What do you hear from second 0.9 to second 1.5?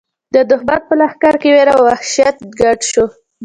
لښکر کې